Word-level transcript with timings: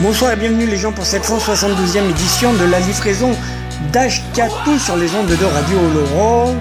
Bonsoir 0.00 0.32
et 0.32 0.36
bienvenue 0.36 0.66
les 0.66 0.76
gens 0.76 0.92
pour 0.92 1.04
cette 1.04 1.24
172e 1.24 2.10
édition 2.10 2.52
de 2.54 2.64
la 2.64 2.80
livraison 2.80 3.30
d'H4 3.92 4.78
sur 4.78 4.96
les 4.96 5.14
ondes 5.14 5.28
de 5.28 5.44
Radio 5.44 5.78
Laurent, 5.94 6.54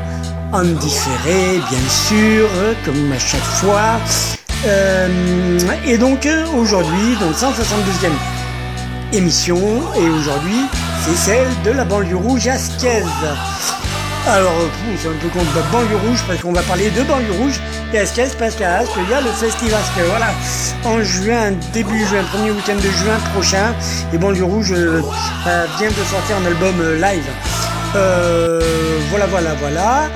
en 0.52 0.64
différé 0.64 1.60
bien 1.70 1.90
sûr, 1.90 2.48
comme 2.86 3.12
à 3.12 3.18
chaque 3.18 3.42
fois. 3.42 4.00
Euh, 4.68 5.60
et 5.86 5.98
donc 5.98 6.28
aujourd'hui, 6.56 7.16
donc 7.20 7.34
172e 7.34 8.12
émission, 9.14 9.58
et 9.96 10.10
aujourd'hui 10.10 10.66
c'est 11.06 11.16
celle 11.16 11.48
de 11.64 11.72
la 11.72 11.86
banlieue 11.86 12.18
rouge 12.18 12.48
ascaise. 12.48 13.06
Alors, 14.28 14.52
euh, 14.60 14.96
c'est 15.02 15.08
un 15.08 15.14
peu 15.14 15.30
contre 15.30 15.72
banlieue 15.72 15.98
rouge 16.08 16.24
parce 16.28 16.42
qu'on 16.42 16.52
va 16.52 16.62
parler 16.62 16.90
de 16.90 17.02
banlieue 17.04 17.32
rouge 17.32 17.60
et 17.94 18.00
Ascaise 18.00 18.36
parce 18.38 18.56
qu'à 18.56 18.80
Asque, 18.80 18.92
il 18.98 19.10
y 19.10 19.14
a 19.14 19.22
le 19.22 19.30
festival 19.30 19.80
Asque. 19.80 20.08
Voilà, 20.08 20.28
en 20.86 21.02
juin, 21.02 21.54
début 21.74 22.06
juin, 22.06 22.24
premier 22.32 22.52
week-end 22.52 22.76
de 22.76 22.82
juin 22.82 23.18
prochain, 23.34 23.74
et 24.14 24.18
banlieue 24.18 24.44
rouge 24.44 24.72
euh, 24.72 25.02
euh, 25.48 25.66
vient 25.80 25.90
de 25.90 25.94
sortir 25.94 26.38
un 26.42 26.46
album 26.46 26.76
live. 27.02 27.30
Voilà, 29.10 29.26
voilà, 29.28 29.54
voilà. 29.60 30.10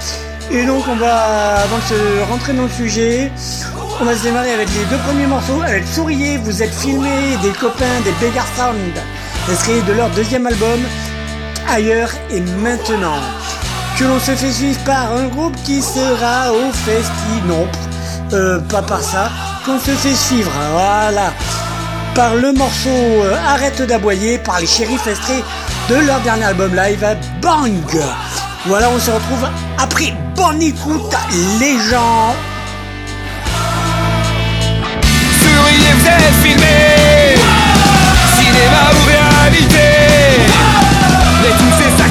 Et 0.51 0.65
donc, 0.65 0.83
on 0.87 0.95
va, 0.95 1.63
avant 1.63 1.77
de 1.77 1.83
se 1.83 2.29
rentrer 2.29 2.53
dans 2.53 2.63
le 2.63 2.69
sujet, 2.69 3.31
on 3.99 4.05
va 4.05 4.15
se 4.15 4.23
démarrer 4.23 4.51
avec 4.51 4.67
les 4.67 4.85
deux 4.85 5.01
premiers 5.07 5.25
morceaux, 5.25 5.61
avec 5.65 5.87
Souriez, 5.87 6.37
vous 6.37 6.61
êtes 6.61 6.73
filmés, 6.73 7.37
des 7.41 7.51
copains 7.51 8.01
des 8.03 8.11
Begar 8.23 8.45
Sound, 8.55 8.77
extrait 9.49 9.81
de 9.81 9.93
leur 9.93 10.09
deuxième 10.09 10.45
album, 10.45 10.81
Ailleurs 11.67 12.11
et 12.29 12.41
Maintenant 12.61 13.21
que 13.97 14.05
l'on 14.05 14.19
se 14.19 14.31
fait 14.31 14.51
suivre 14.51 14.79
par 14.85 15.11
un 15.11 15.27
groupe 15.27 15.55
qui 15.63 15.81
sera 15.81 16.51
au 16.51 16.71
festi. 16.71 17.41
Non, 17.47 17.67
euh, 18.33 18.59
pas 18.61 18.81
par 18.81 19.01
ça. 19.01 19.29
Qu'on 19.65 19.79
se 19.79 19.91
fait 19.91 20.15
suivre, 20.15 20.51
voilà. 20.71 21.31
Par 22.15 22.35
le 22.35 22.53
morceau 22.53 22.89
euh, 22.89 23.35
Arrête 23.47 23.81
d'aboyer, 23.81 24.37
par 24.37 24.59
les 24.59 24.67
shérifs 24.67 25.07
extraits 25.07 25.43
de 25.89 25.95
leur 25.95 26.19
dernier 26.21 26.45
album 26.45 26.75
live, 26.75 27.05
Bang 27.41 27.71
Voilà, 28.65 28.89
on 28.89 28.99
se 28.99 29.11
retrouve 29.11 29.47
après. 29.77 30.13
Bonne 30.35 30.61
écoute, 30.61 31.15
les 31.59 31.77
gens 31.89 32.35
Cinéma 38.37 38.83
ou 38.93 39.05
réalité 39.07 39.89
Mais 41.41 41.49
tous 41.49 41.83
ces 41.83 42.03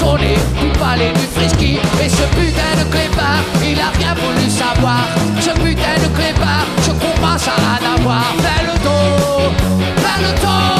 donné 0.00 0.34
du 0.60 0.78
palais 0.78 1.12
du 1.12 1.26
frisky. 1.34 1.78
Et 2.02 2.08
ce 2.08 2.22
putain 2.36 2.72
de 2.78 2.84
clébard, 2.90 3.44
il 3.62 3.78
a 3.78 3.90
rien 3.98 4.14
voulu 4.14 4.48
savoir. 4.50 5.04
Ce 5.40 5.50
putain 5.50 5.96
de 6.02 6.08
clébard, 6.16 6.66
je 6.82 6.92
commence 6.92 7.48
à 7.48 7.56
en 7.70 7.98
avoir 7.98 8.34
plein 8.38 8.62
le 8.72 8.78
dos, 8.84 9.50
plein 9.96 10.28
le 10.28 10.32
dos. 10.40 10.79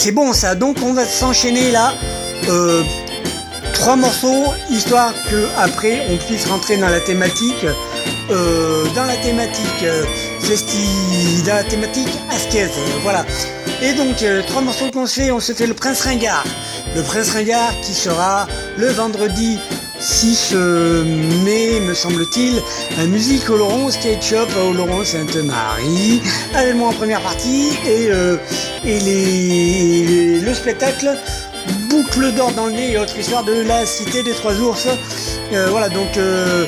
C'est 0.00 0.12
bon 0.12 0.32
ça. 0.32 0.54
Donc 0.54 0.78
on 0.82 0.92
va 0.94 1.04
s'enchaîner 1.04 1.70
là. 1.70 1.92
Euh, 2.48 2.82
trois 3.74 3.96
morceaux, 3.96 4.44
histoire 4.70 5.12
que 5.30 5.46
après 5.58 6.06
on 6.10 6.16
puisse 6.16 6.46
rentrer 6.46 6.76
dans 6.78 6.88
la 6.88 7.00
thématique. 7.00 7.66
euh, 8.30 8.84
dans 8.94 9.04
la 9.04 9.16
thématique 9.16 9.82
euh, 9.82 10.04
festi- 10.40 11.44
dans 11.46 11.54
la 11.56 11.64
thématique 11.64 12.08
Asquez, 12.30 12.64
euh, 12.64 12.68
voilà. 13.02 13.24
Et 13.82 13.92
donc 13.92 14.22
euh, 14.22 14.42
trois 14.46 14.62
morceaux 14.62 14.90
qu'on 14.90 15.06
se 15.06 15.20
fait, 15.20 15.30
on 15.32 15.40
se 15.40 15.52
fait 15.52 15.66
le 15.66 15.74
Prince 15.74 16.02
Ringard. 16.02 16.44
Le 16.96 17.02
Prince 17.02 17.30
Ringard 17.32 17.72
qui 17.82 17.92
sera 17.92 18.46
le 18.76 18.88
vendredi 18.88 19.58
6 20.00 20.52
euh, 20.54 21.04
mai, 21.44 21.78
me 21.80 21.92
semble-t-il, 21.92 22.62
à 22.98 23.04
Musique 23.04 23.50
au 23.50 23.90
Skate 23.90 24.22
Shop 24.22 24.46
à 24.58 24.64
Oloron 24.64 25.04
Sainte-Marie, 25.04 26.22
moi 26.74 26.88
en 26.88 26.92
première 26.92 27.20
partie, 27.20 27.68
et, 27.86 28.08
euh, 28.10 28.36
et 28.84 30.40
le 30.40 30.54
spectacle 30.54 31.10
boucle 31.90 32.32
d'or 32.32 32.52
dans 32.52 32.66
le 32.66 32.72
nez 32.72 32.92
et 32.92 32.98
autre 32.98 33.18
histoire 33.18 33.44
de 33.44 33.52
la 33.52 33.84
cité 33.84 34.22
des 34.22 34.32
trois 34.32 34.54
ours. 34.54 34.88
Euh, 35.52 35.66
voilà, 35.70 35.90
donc 35.90 36.16
euh, 36.16 36.66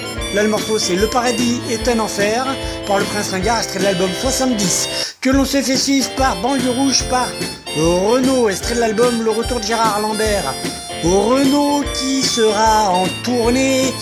morceau 0.49 0.79
c'est 0.79 0.97
Le 0.97 1.07
paradis 1.07 1.61
est 1.71 1.89
un 1.89 2.01
enfer 2.01 2.45
par 2.87 2.99
le 2.99 3.05
prince 3.05 3.31
Ringard, 3.31 3.59
extrait 3.59 3.79
de 3.79 3.85
l'album 3.85 4.11
70, 4.21 5.17
que 5.23 5.31
l'on 5.31 5.47
s'est 5.47 5.62
fait 5.62 5.77
suivre 5.77 6.11
par 6.17 6.37
Banlieue 6.43 6.71
Rouge 6.71 7.05
par 7.09 7.29
Renault, 7.77 8.51
extrait 8.51 8.75
de 8.75 8.81
l'album 8.81 9.23
Le 9.23 9.31
retour 9.31 9.59
de 9.61 9.65
Gérard 9.65 10.01
Lambert. 10.01 10.53
Renault 11.02 11.82
qui 11.94 12.23
sera 12.23 12.90
en 12.90 13.06
tournée 13.25 13.92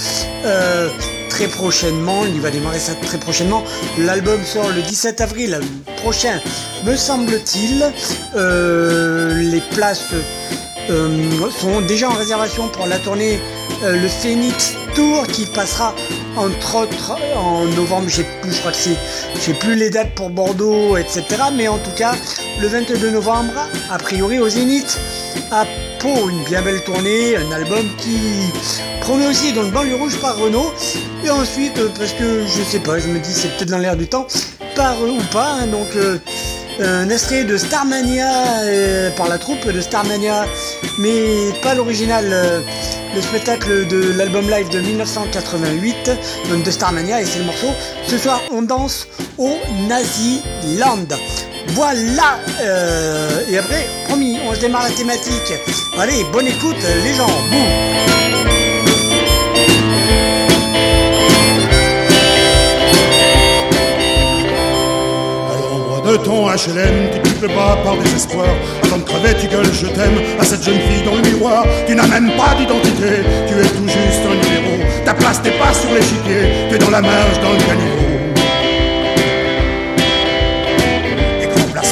euh, 0.45 0.89
très 1.31 1.47
prochainement, 1.47 2.25
il 2.27 2.41
va 2.41 2.51
démarrer 2.51 2.79
ça 2.79 2.95
très 2.95 3.19
prochainement. 3.19 3.65
L'album 3.99 4.45
sort 4.45 4.69
le 4.69 4.83
17 4.83 5.21
avril 5.21 5.61
prochain, 5.97 6.41
me 6.85 6.97
semble-t-il. 6.97 7.91
Euh, 8.37 9.35
les 9.35 9.63
places 9.73 10.13
euh, 10.91 11.51
sont 11.59 11.81
déjà 11.81 12.11
en 12.11 12.15
réservation 12.15 12.69
pour 12.69 12.87
la 12.87 12.99
tournée 12.99 13.41
le 13.83 14.09
Phoenix 14.09 14.75
Tour 14.95 15.27
qui 15.27 15.47
passera 15.47 15.95
entre 16.37 16.77
autres 16.77 17.17
en 17.37 17.65
novembre, 17.65 18.09
j'ai 18.09 18.25
plus, 18.43 18.53
je 18.53 18.59
crois 18.59 18.73
que 18.73 18.79
c'est, 18.79 19.59
plus 19.59 19.75
les 19.75 19.91
dates 19.91 20.15
pour 20.15 20.31
Bordeaux, 20.31 20.97
etc. 20.97 21.25
Mais 21.55 21.69
en 21.69 21.79
tout 21.79 21.91
cas, 21.97 22.13
le 22.61 22.69
22 22.69 23.11
novembre, 23.11 23.53
a 23.91 23.99
priori 23.99 24.39
au 24.39 24.49
Zénith, 24.49 24.99
à 25.51 25.65
Pau, 26.01 26.31
une 26.31 26.43
bien 26.45 26.63
belle 26.63 26.83
tournée, 26.83 27.37
un 27.37 27.53
album 27.53 27.85
qui 27.99 28.19
promet 29.03 29.27
aussi 29.27 29.53
dans 29.53 29.63
le 29.63 29.71
banlieue 29.71 29.97
rouge 29.97 30.19
par 30.19 30.39
Renault. 30.39 30.73
Et 31.25 31.29
ensuite, 31.29 31.77
euh, 31.79 31.89
parce 31.99 32.13
que 32.13 32.47
je 32.47 32.63
sais 32.63 32.79
pas, 32.79 32.99
je 32.99 33.09
me 33.09 33.19
dis 33.19 33.33
c'est 33.33 33.49
peut-être 33.57 33.69
dans 33.69 33.79
l'air 33.79 33.97
du 33.97 34.07
temps, 34.07 34.27
par 34.75 34.95
euh, 35.03 35.11
ou 35.11 35.21
pas, 35.31 35.59
hein, 35.61 35.67
donc 35.67 35.89
euh, 35.97 36.19
un 36.81 37.11
extrait 37.11 37.45
de 37.45 37.59
Starmania 37.59 38.31
par 39.15 39.29
la 39.29 39.37
troupe 39.37 39.69
de 39.69 39.81
Starmania, 39.83 40.47
mais 40.99 41.53
pas 41.63 41.75
l'original, 41.75 42.25
le 43.15 43.21
spectacle 43.21 43.87
de 43.87 44.15
l'album 44.17 44.49
live 44.49 44.71
de 44.71 44.81
1988, 44.81 46.11
donc 46.49 46.63
de 46.63 46.71
Starmania, 46.71 47.21
et 47.21 47.27
c'est 47.27 47.41
le 47.41 47.45
morceau. 47.45 47.69
Ce 48.07 48.17
soir, 48.17 48.41
on 48.51 48.63
danse 48.63 49.07
au 49.37 49.55
Naziland. 49.87 51.07
Voilà, 51.73 52.41
euh, 52.63 53.43
et 53.49 53.59
après, 53.59 53.87
promis, 54.09 54.39
on 54.45 54.55
se 54.55 54.61
démarre 54.61 54.83
la 54.83 54.91
thématique. 54.91 55.53
Allez, 55.99 56.25
bonne 56.33 56.49
écoute, 56.49 56.77
les 57.05 57.15
gens. 57.15 57.27
Boum. 57.51 58.11
De 66.11 66.17
ton 66.17 66.49
HLM, 66.49 67.11
tu 67.13 67.43
le 67.43 67.49
bas 67.49 67.79
par 67.85 67.97
désespoir. 67.99 68.47
Avant 68.83 68.99
de 68.99 69.05
crever, 69.05 69.35
tu 69.41 69.47
gueules 69.47 69.73
je 69.73 69.87
t'aime 69.87 70.19
à 70.41 70.45
cette 70.45 70.65
jeune 70.65 70.81
fille 70.81 71.05
dans 71.05 71.15
le 71.15 71.23
miroir. 71.23 71.65
Tu 71.87 71.95
n'as 71.95 72.09
même 72.09 72.33
pas 72.37 72.57
d'identité, 72.59 73.23
tu 73.47 73.55
es 73.55 73.69
tout 73.69 73.87
juste 73.87 74.23
un 74.27 74.35
numéro. 74.35 74.83
Ta 75.05 75.15
place 75.15 75.41
n'est 75.45 75.53
pas 75.53 75.73
sur 75.73 75.93
l'échiquier, 75.95 76.69
tu 76.69 76.75
es 76.75 76.79
dans 76.79 76.91
la 76.91 77.01
marge, 77.01 77.41
dans 77.41 77.53
le 77.53 77.59
caniveau. 77.59 78.10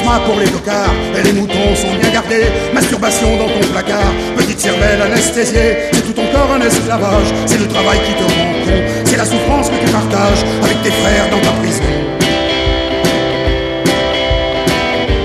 Pour 0.09 0.39
les 0.39 0.47
tocards, 0.47 0.93
et 1.15 1.21
les 1.21 1.33
moutons 1.33 1.75
sont 1.75 1.93
bien 2.01 2.09
gardés. 2.09 2.49
Masturbation 2.73 3.37
dans 3.37 3.47
ton 3.47 3.59
placard, 3.71 4.11
petite 4.35 4.59
cervelle 4.59 5.01
anesthésiée. 5.03 5.89
C'est 5.93 6.01
tout 6.01 6.13
ton 6.13 6.25
corps 6.33 6.51
un 6.51 6.61
esclavage, 6.61 7.29
c'est 7.45 7.59
le 7.59 7.67
travail 7.67 7.99
qui 8.05 8.13
te 8.13 8.23
rend 8.23 8.51
con. 8.65 9.05
C'est 9.05 9.17
la 9.17 9.25
souffrance 9.25 9.69
que 9.69 9.85
tu 9.85 9.91
partages 9.91 10.43
avec 10.63 10.81
tes 10.81 10.89
frères 10.89 11.29
dans 11.29 11.39
ta 11.39 11.51
prison. 11.61 11.83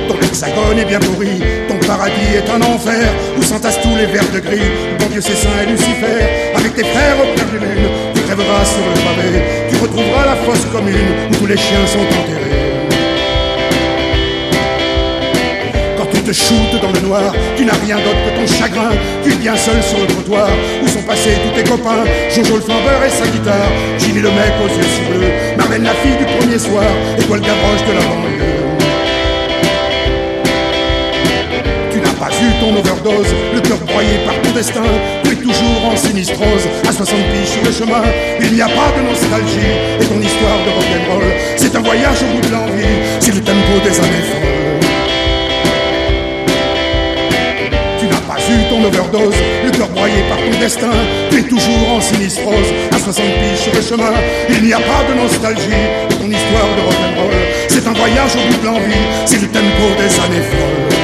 Ton 0.09 0.21
hexagone 0.21 0.79
est 0.79 0.85
bien 0.85 1.01
pourri, 1.01 1.41
ton 1.67 1.79
paradis 1.87 2.35
est 2.37 2.51
un 2.51 2.61
enfer 2.61 3.09
Où 3.39 3.43
s'entassent 3.43 3.81
tous 3.81 3.97
les 3.97 4.07
vers 4.07 4.29
de 4.35 4.41
gris, 4.41 4.71
bon 4.99 5.07
Dieu 5.11 5.23
c'est 5.23 5.35
saint 5.35 5.63
et 5.63 5.71
Lucifer 5.71 6.53
Avec 6.55 6.75
tes 6.75 6.85
frères 6.85 7.17
au 7.21 7.35
clair 7.35 7.47
de 7.53 7.59
tu 8.15 8.23
rêveras 8.29 8.65
sur 8.65 8.85
le 8.85 9.01
pavé 9.07 9.43
Tu 9.71 9.77
retrouveras 9.77 10.27
la 10.27 10.37
fosse 10.37 10.67
commune 10.73 11.29
où 11.31 11.35
tous 11.37 11.47
les 11.47 11.57
chiens 11.57 11.87
sont 11.87 12.01
enterrés 12.01 12.44
te 16.25 16.33
shootes 16.33 16.81
dans 16.81 16.91
le 16.91 17.01
noir, 17.07 17.33
tu 17.57 17.65
n'as 17.65 17.79
rien 17.85 17.97
d'autre 17.97 18.23
que 18.25 18.33
ton 18.41 18.47
chagrin. 18.47 18.91
Tu 19.23 19.33
es 19.33 19.37
bien 19.37 19.57
seul 19.57 19.83
sur 19.83 19.99
le 19.99 20.07
trottoir, 20.07 20.49
où 20.83 20.89
sont 20.89 21.03
passés 21.03 21.37
tous 21.45 21.61
tes 21.61 21.69
copains? 21.69 22.05
Jojo 22.35 22.57
le 22.57 22.63
flambeur 22.63 23.01
et 23.05 23.11
sa 23.11 23.27
guitare, 23.27 23.71
Jimmy 23.99 24.21
le 24.21 24.31
mec 24.31 24.53
aux 24.65 24.69
yeux 24.69 24.89
si 24.95 25.03
bleus. 25.11 25.33
Marlène 25.59 25.85
la 25.85 25.95
fille 26.01 26.17
du 26.17 26.25
premier 26.25 26.59
soir, 26.59 26.89
et 27.19 27.23
toi 27.23 27.37
le 27.37 27.43
gavroche 27.43 27.85
de 27.87 27.93
la 27.93 28.01
banlieue. 28.09 28.55
Tu 31.93 31.99
n'as 32.01 32.17
pas 32.17 32.33
eu 32.33 32.49
ton 32.61 32.73
overdose, 32.75 33.33
le 33.55 33.61
cœur 33.61 33.79
broyé 33.87 34.17
par 34.25 34.35
ton 34.41 34.51
destin. 34.53 34.89
Tu 35.25 35.33
es 35.33 35.37
toujours 35.37 35.93
en 35.93 35.97
sinistrose, 35.97 36.67
à 36.89 36.93
60 36.93 37.19
piges 37.33 37.53
sur 37.53 37.65
le 37.65 37.73
chemin. 37.73 38.03
Il 38.41 38.55
n'y 38.55 38.63
a 38.63 38.69
pas 38.69 38.91
de 38.97 39.07
nostalgie, 39.07 39.77
et 40.01 40.05
ton 40.05 40.21
histoire 40.21 40.59
de 40.65 40.71
rock'n'roll, 40.73 41.31
c'est 41.57 41.77
un 41.77 41.83
voyage 41.83 42.23
au 42.23 42.35
bout 42.35 42.49
de 42.49 42.53
l'envie, 42.53 42.97
c'est 43.21 43.35
le 43.35 43.41
tempo 43.41 43.75
des 43.85 43.99
années 43.99 44.25
folles. 44.33 44.54
Ton 48.75 48.85
overdose, 48.85 49.35
le 49.65 49.71
cœur 49.71 49.89
broyé 49.89 50.23
par 50.29 50.39
ton 50.39 50.59
destin. 50.59 50.91
Tu 51.31 51.39
es 51.39 51.43
toujours 51.43 51.93
en 51.97 52.01
sinistrose, 52.01 52.73
à 52.93 52.99
60 52.99 53.25
piges 53.25 53.59
sur 53.59 53.75
le 53.75 53.83
chemin. 53.83 54.13
Il 54.49 54.63
n'y 54.63 54.73
a 54.73 54.79
pas 54.79 55.05
de 55.09 55.15
nostalgie, 55.15 55.85
ton 56.11 56.27
histoire 56.27 56.69
de 56.77 56.83
rock'n'roll, 56.83 57.35
c'est 57.69 57.87
un 57.87 57.93
voyage 57.93 58.33
au 58.35 58.53
bout 58.53 58.61
de 58.61 58.67
l'envie, 58.67 59.05
c'est 59.27 59.41
le 59.41 59.49
tempo 59.49 59.85
des 59.99 60.21
années 60.21 60.45
folles. 60.51 61.04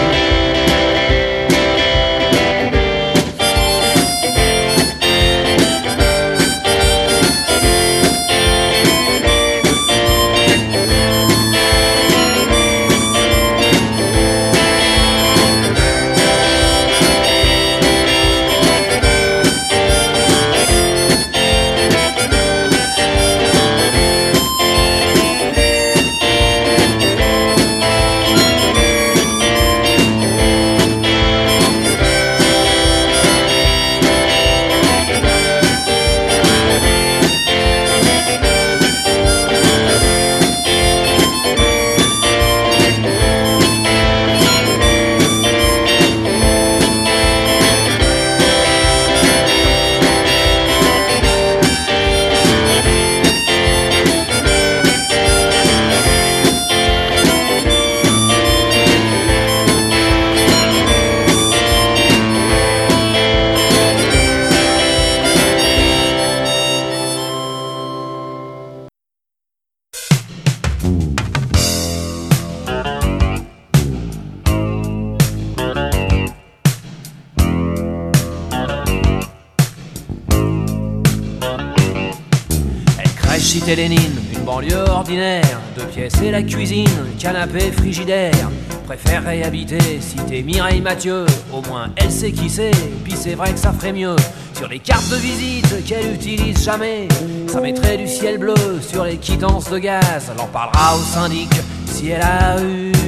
Préférerais 89.50 89.74
habiter 89.74 90.00
cité 90.00 90.42
Mireille 90.42 90.80
Mathieu, 90.80 91.26
au 91.52 91.60
moins 91.62 91.88
elle 91.96 92.10
sait 92.10 92.30
qui 92.30 92.48
c'est, 92.48 92.70
puis 93.02 93.14
c'est 93.16 93.34
vrai 93.34 93.52
que 93.52 93.58
ça 93.58 93.72
ferait 93.72 93.92
mieux. 93.92 94.14
Sur 94.54 94.68
les 94.68 94.78
cartes 94.78 95.08
de 95.08 95.16
visite 95.16 95.84
qu'elle 95.84 96.14
utilise 96.14 96.64
jamais, 96.64 97.08
ça 97.48 97.60
mettrait 97.60 97.96
du 97.96 98.06
ciel 98.06 98.38
bleu 98.38 98.54
sur 98.80 99.04
les 99.04 99.16
quittances 99.16 99.68
de 99.70 99.78
gaz. 99.78 100.30
Elle 100.32 100.40
en 100.40 100.46
parlera 100.46 100.96
au 100.96 101.00
syndic 101.00 101.50
si 101.86 102.10
elle 102.10 102.22
a 102.22 102.56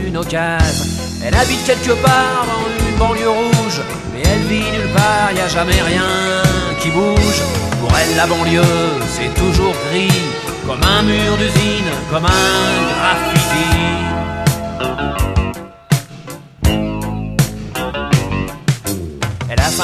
une 0.06 0.16
occasion. 0.16 0.84
Elle 1.24 1.34
habite 1.34 1.64
quelque 1.64 1.92
part 2.02 2.44
dans 2.46 2.86
une 2.86 2.96
banlieue 2.98 3.30
rouge, 3.30 3.80
mais 4.12 4.22
elle 4.24 4.42
vit 4.42 4.70
nulle 4.72 4.92
part, 4.94 5.30
y 5.34 5.40
a 5.40 5.48
jamais 5.48 5.80
rien 5.80 6.02
qui 6.80 6.90
bouge. 6.90 7.42
Pour 7.80 7.96
elle, 7.96 8.16
la 8.16 8.26
banlieue, 8.26 8.62
c'est 9.08 9.32
toujours 9.34 9.74
gris, 9.90 10.22
comme 10.66 10.82
un 10.82 11.02
mur 11.02 11.36
d'usine, 11.36 11.90
comme 12.10 12.24
un 12.24 12.94
graffiti. 12.94 14.01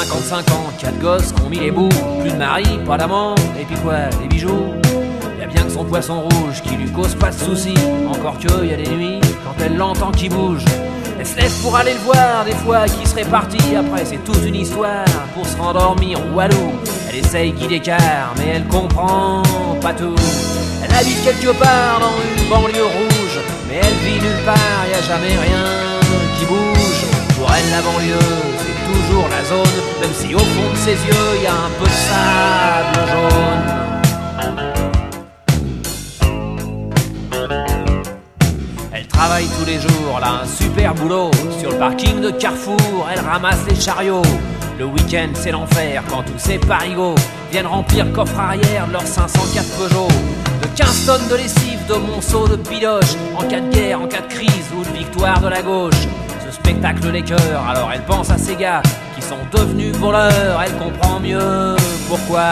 55 0.05 0.51
ans, 0.51 0.71
quatre 0.79 0.99
gosses 0.99 1.33
qui 1.33 1.41
ont 1.41 1.49
mis 1.49 1.59
les 1.59 1.71
bouts, 1.71 1.89
plus 2.21 2.31
de 2.31 2.37
mari, 2.37 2.63
pas 2.85 2.97
d'amant, 2.97 3.35
et 3.59 3.65
puis 3.65 3.75
quoi, 3.83 4.05
des 4.21 4.27
bijoux 4.27 4.73
y 5.39 5.43
a 5.43 5.47
bien 5.47 5.63
que 5.63 5.71
son 5.71 5.83
poisson 5.83 6.21
rouge 6.21 6.61
qui 6.63 6.75
lui 6.75 6.89
cause 6.89 7.15
pas 7.15 7.31
de 7.31 7.35
soucis. 7.35 7.73
Encore 8.07 8.37
que 8.39 8.65
y 8.65 8.73
a 8.73 8.77
des 8.77 8.89
nuits, 8.89 9.19
quand 9.43 9.61
elle 9.63 9.75
l'entend 9.75 10.11
qui 10.11 10.29
bouge. 10.29 10.63
Elle 11.19 11.25
se 11.25 11.35
lève 11.35 11.51
pour 11.61 11.75
aller 11.75 11.93
le 11.93 11.99
voir, 11.99 12.45
des 12.45 12.55
fois 12.55 12.85
qui 12.85 13.05
serait 13.05 13.25
parti. 13.25 13.57
Après, 13.75 14.05
c'est 14.05 14.23
toute 14.23 14.43
une 14.45 14.55
histoire 14.55 15.05
pour 15.33 15.45
se 15.45 15.57
rendormir. 15.57 16.17
Walou, 16.33 16.71
elle 17.09 17.17
essaye 17.17 17.51
guider 17.51 17.79
d'écart, 17.79 18.33
mais 18.37 18.53
elle 18.55 18.67
comprend 18.67 19.43
pas 19.81 19.93
tout. 19.93 20.15
Elle 20.81 20.93
habite 20.93 21.21
quelque 21.23 21.51
part 21.57 21.99
dans 21.99 22.15
une 22.23 22.49
banlieue 22.49 22.85
rouge, 22.85 23.39
mais 23.67 23.81
elle 23.83 23.97
vit 24.05 24.21
nulle 24.21 24.45
part, 24.45 24.85
y 24.89 24.93
a 24.93 25.01
jamais 25.01 25.27
rien 25.27 25.99
qui 26.37 26.45
bouge. 26.45 27.05
Pour 27.37 27.49
elle, 27.53 27.69
la 27.69 27.81
banlieue, 27.81 28.58
toujours 28.93 29.27
la 29.29 29.43
zone, 29.43 29.77
même 30.01 30.13
si 30.13 30.35
au 30.35 30.39
fond 30.39 30.71
de 30.71 30.77
ses 30.77 30.91
yeux, 30.91 31.43
y 31.43 31.47
a 31.47 31.53
un 31.53 31.71
peu 31.77 31.85
de 31.85 31.97
sable 32.07 33.09
jaune. 33.11 33.79
travaille 39.19 39.47
tous 39.59 39.65
les 39.65 39.81
jours, 39.81 40.15
elle 40.17 40.23
a 40.23 40.43
un 40.43 40.45
super 40.45 40.95
boulot. 40.95 41.29
Sur 41.59 41.71
le 41.71 41.77
parking 41.77 42.21
de 42.21 42.31
Carrefour, 42.31 43.05
elle 43.11 43.19
ramasse 43.19 43.65
les 43.67 43.75
chariots. 43.75 44.21
Le 44.79 44.85
week-end, 44.85 45.27
c'est 45.33 45.51
l'enfer 45.51 46.01
quand 46.09 46.23
tous 46.23 46.37
ces 46.39 46.57
parigots 46.57 47.15
viennent 47.51 47.67
remplir 47.67 48.09
coffre 48.13 48.39
arrière 48.39 48.87
de 48.87 48.93
leur 48.93 49.05
504 49.05 49.65
Peugeot. 49.77 50.07
De 50.61 50.67
15 50.73 51.05
tonnes 51.05 51.27
de 51.29 51.35
lessive, 51.35 51.85
de 51.89 51.95
monceaux 51.95 52.47
de 52.47 52.55
piloche, 52.55 53.13
en 53.37 53.43
cas 53.43 53.59
de 53.59 53.69
guerre, 53.69 54.01
en 54.01 54.07
cas 54.07 54.21
de 54.21 54.33
crise 54.33 54.69
ou 54.73 54.83
de 54.85 54.97
victoire 54.97 55.41
de 55.41 55.49
la 55.49 55.61
gauche. 55.61 56.07
Spectacle 56.59 57.11
les 57.11 57.21
cœurs, 57.23 57.63
alors 57.69 57.89
elle 57.93 58.03
pense 58.03 58.29
à 58.29 58.37
ces 58.37 58.55
gars 58.55 58.81
qui 59.15 59.21
sont 59.21 59.37
devenus 59.51 59.95
voleurs. 59.95 60.61
Elle 60.63 60.73
comprend 60.77 61.19
mieux 61.19 61.75
pourquoi. 62.07 62.49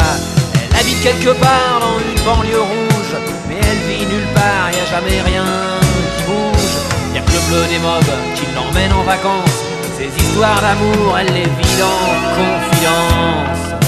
Elle 0.71 0.79
habite 0.79 1.01
quelque 1.01 1.39
part 1.39 1.79
dans 1.79 1.99
une 1.99 2.23
banlieue 2.25 2.61
rouge, 2.61 3.15
mais 3.47 3.55
elle 3.55 3.77
vit 3.87 4.05
nulle 4.05 4.27
part, 4.33 4.71
y 4.71 4.79
a 4.79 4.85
jamais 4.85 5.21
rien 5.21 5.45
Y'a 7.13 7.21
que 7.21 7.31
le 7.31 7.39
bleu 7.49 7.63
des 7.69 7.79
mobs 7.79 8.15
qui 8.35 8.45
l'emmène 8.53 8.91
en 8.91 9.03
vacances. 9.03 9.63
Ces 9.97 10.05
histoires 10.05 10.61
d'amour, 10.61 11.17
elle 11.17 11.33
les 11.33 11.43
vit 11.43 11.81
en 11.81 12.35
confidence. 12.35 13.86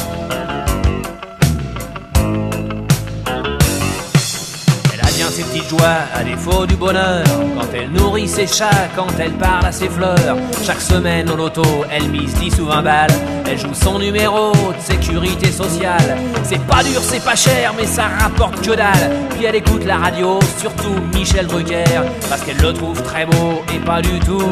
Ses 5.39 5.45
petites 5.45 5.69
joies 5.69 5.99
à 6.13 6.23
défaut 6.23 6.65
du 6.65 6.75
bonheur. 6.75 7.23
Quand 7.55 7.67
elle 7.73 7.91
nourrit 7.91 8.27
ses 8.27 8.47
chats, 8.47 8.89
quand 8.95 9.07
elle 9.19 9.31
parle 9.33 9.65
à 9.65 9.71
ses 9.71 9.89
fleurs. 9.89 10.37
Chaque 10.65 10.81
semaine 10.81 11.29
au 11.29 11.35
loto, 11.35 11.63
elle 11.89 12.09
mise 12.09 12.33
10 12.35 12.59
ou 12.59 12.65
20 12.65 12.81
balles. 12.81 13.13
Elle 13.47 13.57
joue 13.57 13.73
son 13.73 13.99
numéro 13.99 14.51
de 14.51 14.81
sécurité 14.81 15.51
sociale. 15.51 16.17
C'est 16.43 16.61
pas 16.65 16.83
dur, 16.83 17.01
c'est 17.01 17.23
pas 17.23 17.35
cher, 17.35 17.73
mais 17.77 17.85
ça 17.85 18.07
rapporte 18.19 18.61
que 18.61 18.75
dalle. 18.75 19.11
Puis 19.31 19.45
elle 19.45 19.55
écoute 19.55 19.85
la 19.85 19.97
radio, 19.97 20.39
surtout 20.57 20.95
Michel 21.13 21.47
Drucker, 21.47 22.01
parce 22.29 22.41
qu'elle 22.41 22.57
le 22.57 22.73
trouve 22.73 23.01
très 23.03 23.25
beau 23.25 23.63
et 23.73 23.79
pas 23.79 24.01
du 24.01 24.19
tout 24.19 24.51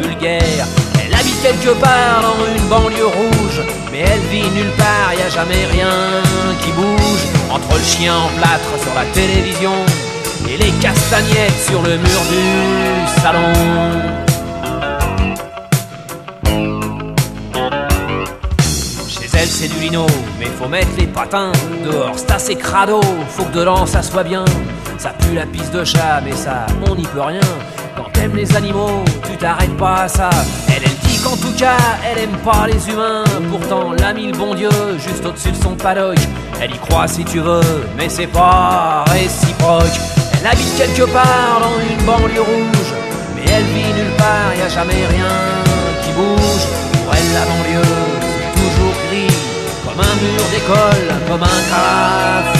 vulgaire. 0.00 0.66
Elle 1.04 1.14
habite 1.14 1.42
quelque 1.42 1.74
part 1.80 2.22
dans 2.22 2.46
une 2.54 2.68
banlieue 2.68 3.06
rouge, 3.06 3.62
mais 3.90 4.00
elle 4.00 4.20
vit 4.30 4.48
nulle 4.50 4.72
part, 4.78 5.12
y 5.18 5.22
a 5.22 5.28
jamais 5.28 5.66
rien 5.72 5.90
qui 6.62 6.70
bouge. 6.72 7.24
Entre 7.50 7.74
le 7.74 7.84
chien 7.84 8.14
en 8.14 8.28
plâtre 8.38 8.80
sur 8.80 8.94
la 8.94 9.04
télévision 9.12 9.72
et 10.50 10.56
les 10.56 10.70
castagnettes 10.82 11.60
sur 11.68 11.82
le 11.82 11.96
mur 11.96 12.20
du 12.30 13.20
salon. 13.20 14.20
c'est 19.46 19.68
du 19.68 19.80
lino, 19.80 20.06
mais 20.38 20.46
faut 20.46 20.68
mettre 20.68 20.90
les 20.98 21.06
patins 21.06 21.52
dehors, 21.84 22.12
c'est 22.14 22.30
assez 22.30 22.56
crado, 22.56 23.00
faut 23.28 23.44
que 23.44 23.58
dedans 23.58 23.84
ça 23.84 24.02
soit 24.02 24.22
bien. 24.22 24.44
Ça 24.98 25.10
pue 25.10 25.34
la 25.34 25.46
piste 25.46 25.72
de 25.72 25.84
chat, 25.84 26.20
mais 26.24 26.32
ça, 26.32 26.66
on 26.88 26.94
n'y 26.94 27.04
peut 27.04 27.20
rien. 27.20 27.40
Quand 27.96 28.10
t'aimes 28.12 28.36
les 28.36 28.54
animaux, 28.54 29.02
tu 29.30 29.36
t'arrêtes 29.36 29.76
pas 29.76 30.02
à 30.02 30.08
ça. 30.08 30.30
Elle, 30.68 30.82
elle 30.84 31.08
dit 31.08 31.18
qu'en 31.22 31.36
tout 31.36 31.54
cas, 31.58 31.76
elle 32.06 32.24
aime 32.24 32.36
pas 32.44 32.66
les 32.66 32.90
humains. 32.90 33.24
Pourtant, 33.50 33.92
l'ami 33.92 34.26
le 34.26 34.36
bon 34.36 34.54
Dieu, 34.54 34.70
juste 34.98 35.24
au-dessus 35.24 35.52
de 35.52 35.62
son 35.62 35.74
paddock. 35.74 36.18
Elle 36.60 36.74
y 36.74 36.78
croit 36.78 37.08
si 37.08 37.24
tu 37.24 37.40
veux, 37.40 37.60
mais 37.96 38.08
c'est 38.08 38.26
pas 38.26 39.04
réciproque. 39.08 40.19
Elle 40.40 40.46
habite 40.46 40.74
quelque 40.74 41.02
part 41.02 41.60
dans 41.60 41.78
une 41.80 42.02
banlieue 42.06 42.40
rouge, 42.40 42.94
mais 43.36 43.44
elle 43.52 43.64
vit 43.64 43.92
nulle 43.92 44.14
part, 44.16 44.54
y 44.58 44.62
a 44.62 44.68
jamais 44.70 45.04
rien 45.06 45.28
qui 46.02 46.12
bouge. 46.12 46.66
Pour 46.92 47.14
elle, 47.14 47.32
la 47.34 47.44
banlieue, 47.44 47.82
toujours 48.54 48.94
gris, 49.08 49.36
comme 49.84 50.00
un 50.00 50.14
mur 50.22 50.44
d'école, 50.50 51.08
comme 51.28 51.42
un 51.42 51.60
graffiti. 51.68 52.59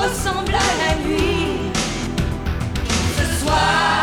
ressemble 0.00 0.54
à 0.54 0.70
la 0.82 0.94
nuit. 1.06 1.72
Ce 3.16 3.44
soir. 3.44 3.99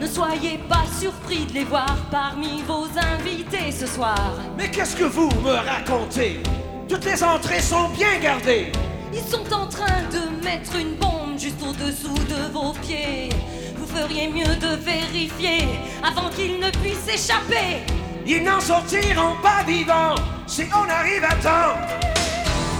Ne 0.00 0.06
soyez 0.06 0.58
pas 0.66 0.84
surpris 0.98 1.44
de 1.44 1.52
les 1.52 1.64
voir 1.64 1.94
parmi 2.10 2.62
vos 2.62 2.86
invités 2.96 3.70
ce 3.70 3.86
soir. 3.86 4.16
Mais 4.56 4.70
qu'est-ce 4.70 4.96
que 4.96 5.04
vous 5.04 5.28
me 5.42 5.52
racontez? 5.52 6.42
Toutes 6.88 7.04
les 7.04 7.22
entrées 7.22 7.60
sont 7.60 7.90
bien 7.90 8.18
gardées. 8.22 8.72
Ils 9.12 9.30
sont 9.30 9.52
en 9.52 9.66
train 9.66 10.00
de 10.10 10.42
mettre 10.42 10.74
une 10.74 10.94
bombe 10.94 11.38
juste 11.38 11.62
au-dessous 11.62 12.14
de 12.14 12.50
vos 12.50 12.72
pieds. 12.80 13.28
Vous 13.76 13.86
feriez 13.86 14.28
mieux 14.28 14.56
de 14.56 14.74
vérifier 14.76 15.68
avant 16.02 16.30
qu'ils 16.30 16.58
ne 16.58 16.70
puissent 16.70 17.08
échapper. 17.12 17.84
Ils 18.26 18.42
n'en 18.42 18.60
sortiront 18.60 19.36
pas 19.42 19.62
vivants 19.66 20.14
si 20.46 20.62
on 20.72 20.88
arrive 20.88 21.24
à 21.24 21.34
temps. 21.34 21.76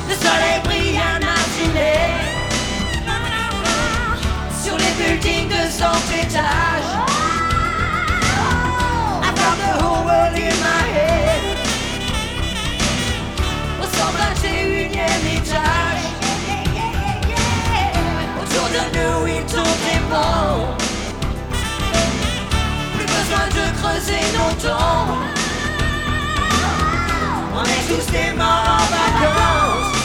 soleil 0.09 0.61
brille 0.64 0.98
à 0.98 1.18
matinée 1.18 2.39
Buildings 5.01 5.49
de 5.49 5.63
cent 5.71 6.03
étages 6.13 6.93
I 9.23 9.31
found 9.35 9.59
the 9.65 9.73
whole 9.83 10.05
world 10.05 10.37
in 10.37 10.55
my 10.61 10.83
head 10.95 11.43
Au 13.81 13.87
121ème 13.87 15.27
étage 15.39 16.05
Autour 18.43 18.67
de 18.77 18.83
nous 18.97 19.27
il 19.27 19.43
tourne 19.47 19.81
des 19.89 20.01
monts 20.11 20.77
Plus 22.95 23.07
besoin 23.07 23.47
de 23.59 23.65
creuser 23.81 24.25
nos 24.37 24.53
tombes 24.61 25.25
On 27.57 27.65
est 27.65 27.85
tous 27.89 28.07
des 28.13 28.33
morts 28.37 28.69
en 28.69 28.87
vacances. 28.97 29.97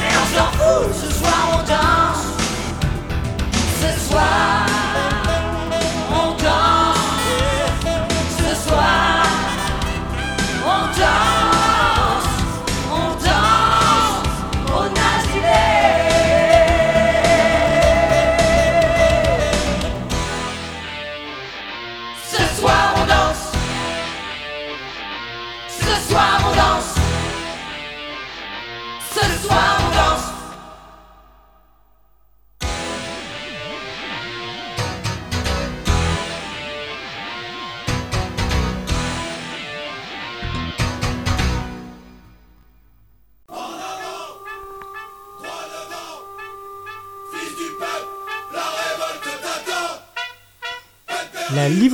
Mais 0.00 0.12
on 0.20 0.26
s'en 0.36 0.50
fout, 0.58 0.88
ce 0.94 1.08
soir 1.18 1.40
on 1.52 1.58
danse 1.62 2.17
soir 4.10 4.67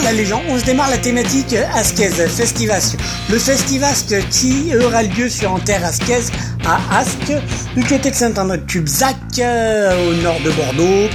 Voilà 0.00 0.12
les 0.12 0.26
gens, 0.26 0.40
on 0.48 0.56
se 0.56 0.64
démarre 0.64 0.90
la 0.90 0.98
thématique 0.98 1.56
Asquez 1.74 2.10
Festivasque. 2.10 2.96
Le 3.30 3.36
Festivasque 3.36 4.14
qui 4.30 4.70
aura 4.76 5.02
lieu 5.02 5.28
sur 5.28 5.52
en 5.52 5.58
terre 5.58 5.82
à 5.84 6.98
Asque, 6.98 7.32
du 7.76 7.82
côté 7.84 8.10
de 8.10 8.14
Saint-André-de-Cubzac, 8.14 9.16
euh, 9.40 10.08
au 10.08 10.14
nord 10.22 10.38
de 10.44 10.50
Bordeaux. 10.52 11.08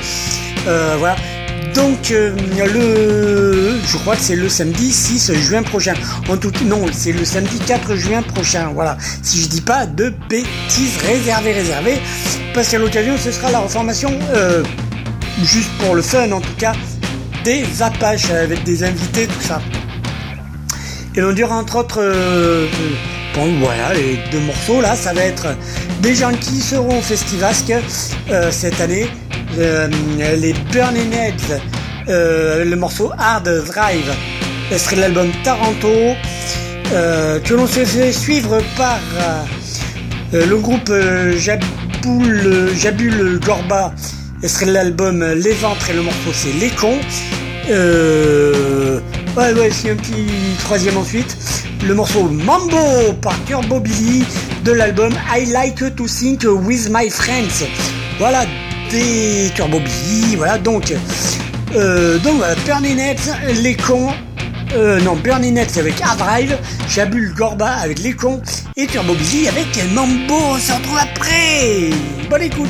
Euh, 0.68 0.96
voilà. 1.00 1.16
Donc 1.74 2.12
euh, 2.12 2.36
le, 2.58 3.80
je 3.88 3.98
crois 4.00 4.18
que 4.18 4.22
c'est 4.22 4.36
le 4.36 4.50
samedi 4.50 4.92
6 4.92 5.34
juin 5.34 5.64
prochain. 5.64 5.94
En 6.28 6.36
tout 6.36 6.52
non, 6.66 6.86
c'est 6.92 7.14
le 7.14 7.24
samedi 7.24 7.60
4 7.60 7.96
juin 7.96 8.22
prochain. 8.22 8.72
Voilà. 8.74 8.98
Si 9.22 9.40
je 9.40 9.48
dis 9.48 9.62
pas 9.62 9.86
de 9.86 10.14
bêtises, 10.30 10.98
réservé, 11.08 11.54
réservé, 11.54 12.02
parce 12.54 12.68
qu'à 12.68 12.80
l'occasion 12.80 13.16
ce 13.18 13.32
sera 13.32 13.50
la 13.50 13.60
reformation, 13.60 14.12
euh, 14.36 14.62
juste 15.42 15.72
pour 15.80 15.96
le 15.96 16.02
fun 16.02 16.30
en 16.34 16.42
tout 16.42 16.56
cas, 16.58 16.74
des 17.44 17.82
Apaches 17.82 18.30
avec 18.30 18.64
des 18.64 18.84
invités, 18.84 19.28
tout 19.28 19.42
ça. 19.42 19.62
Et 21.16 21.22
on 21.22 21.32
dira 21.32 21.56
entre 21.56 21.78
autres, 21.78 22.00
euh, 22.02 22.68
bon 23.36 23.60
voilà, 23.60 23.94
les 23.94 24.20
deux 24.32 24.40
morceaux 24.40 24.82
là, 24.82 24.96
ça 24.96 25.14
va 25.14 25.22
être 25.22 25.48
des 26.02 26.16
gens 26.16 26.32
qui 26.32 26.60
seront 26.60 27.00
au 27.00 27.02
Festivasque 27.02 27.74
euh, 28.32 28.52
cette 28.52 28.80
année, 28.82 29.08
Euh, 29.60 29.88
les 30.36 30.54
Burning 30.72 31.14
Heads, 31.14 31.62
le 32.08 32.76
morceau 32.76 33.12
Hard 33.20 33.48
Drive, 33.68 34.12
ce 34.72 34.78
serait 34.80 34.96
l'album 34.96 35.30
Taranto, 35.44 36.16
que 36.90 37.54
l'on 37.54 37.68
se 37.68 37.86
fait 37.86 38.12
suivre 38.12 38.58
par 38.76 39.00
le 40.32 40.58
groupe 40.58 40.92
Jaboul, 41.38 42.72
Jabul 42.76 43.40
Gorba, 43.46 43.94
ce 44.44 44.50
serait 44.50 44.66
l'album 44.66 45.24
Les 45.36 45.54
Ventres 45.54 45.90
et 45.90 45.94
le 45.94 46.02
morceau 46.02 46.32
c'est 46.34 46.52
Les 46.60 46.70
Cons. 46.70 47.00
Euh, 47.70 49.00
ouais, 49.38 49.54
ouais, 49.54 49.70
c'est 49.72 49.92
un 49.92 49.96
petit 49.96 50.28
troisième 50.60 50.98
ensuite. 50.98 51.38
Le 51.82 51.96
morceau 51.96 52.24
Mambo 52.24 53.14
par 53.22 53.36
Turbo 53.46 53.80
Billy 53.80 54.26
de 54.66 54.74
l'album 54.74 55.14
I 55.34 55.46
Like 55.46 55.96
to 55.96 56.06
Think 56.08 56.44
with 56.46 56.90
My 56.92 57.10
Friends. 57.10 57.66
Voilà, 58.20 58.44
des 58.92 59.50
Turbo 59.56 59.80
Billy, 59.80 60.36
voilà, 60.36 60.58
donc, 60.58 60.94
euh, 61.76 62.18
donc 62.20 62.36
voilà, 62.38 62.56
Burning 62.66 63.00
Les 63.62 63.76
Cons, 63.76 64.12
euh, 64.76 65.00
non, 65.02 65.16
Burning 65.16 65.54
Nets 65.54 65.78
avec 65.78 66.02
Hard 66.02 66.20
Drive, 66.20 66.58
Jabul 66.90 67.34
Gorba 67.34 67.70
avec 67.70 68.00
Les 68.00 68.14
Cons 68.14 68.42
et 68.76 68.88
Turbo 68.88 69.14
Billy 69.14 69.48
avec 69.48 69.68
Mambo, 69.94 70.36
on 70.36 70.58
se 70.58 70.74
retrouve 70.74 70.98
après 70.98 71.90
Bonne 72.30 72.44
écoute 72.44 72.70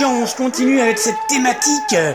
On 0.00 0.26
se 0.26 0.34
continue 0.36 0.80
avec 0.80 0.98
cette 0.98 1.18
thématique, 1.28 1.92
euh, 1.92 2.12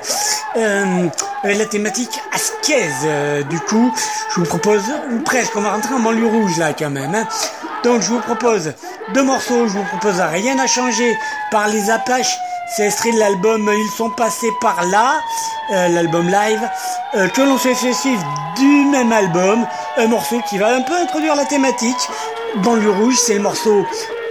euh, 0.57 1.07
avec 1.43 1.57
la 1.59 1.65
thématique 1.65 2.19
ascaise. 2.33 3.03
euh, 3.05 3.43
du 3.43 3.59
coup, 3.59 3.93
je 4.33 4.39
vous 4.39 4.47
propose, 4.47 4.81
ou 5.11 5.19
presque, 5.19 5.55
on 5.55 5.61
va 5.61 5.73
rentrer 5.73 5.93
en 5.93 5.99
banlieue 5.99 6.25
rouge 6.27 6.57
là 6.57 6.73
quand 6.73 6.89
même. 6.89 7.13
hein. 7.13 7.27
Donc 7.83 8.01
je 8.01 8.07
vous 8.07 8.19
propose 8.19 8.73
deux 9.13 9.21
morceaux, 9.21 9.67
je 9.67 9.73
vous 9.73 9.83
propose 9.83 10.19
Rien 10.19 10.57
à 10.57 10.65
changer 10.65 11.15
par 11.51 11.67
les 11.67 11.91
Apaches. 11.91 12.35
C'est 12.75 12.87
extrait 12.87 13.11
de 13.11 13.19
l'album 13.19 13.69
Ils 13.71 13.91
sont 13.95 14.09
passés 14.09 14.51
par 14.59 14.83
là, 14.85 15.19
euh, 15.71 15.87
l'album 15.89 16.27
live, 16.27 16.67
euh, 17.15 17.27
que 17.29 17.41
l'on 17.41 17.57
suivre 17.59 18.53
du 18.57 18.85
même 18.85 19.11
album, 19.11 19.65
un 19.97 20.07
morceau 20.07 20.41
qui 20.49 20.57
va 20.57 20.75
un 20.75 20.81
peu 20.81 20.93
introduire 20.95 21.35
la 21.35 21.45
thématique. 21.45 22.09
Banlieue 22.55 22.91
rouge, 22.91 23.15
c'est 23.17 23.35
le 23.35 23.41
morceau 23.41 23.85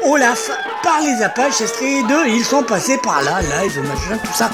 Olaf 0.07 0.51
par 0.85 1.01
les 1.01 1.21
Apaches, 1.21 1.61
extrait 1.61 2.03
de 2.05 2.29
Ils 2.29 2.45
sont 2.45 2.63
passés 2.63 2.97
par 2.99 3.23
là, 3.23 3.41
live, 3.41 3.81
machin, 3.83 4.17
tout 4.23 4.33
ça. 4.33 4.49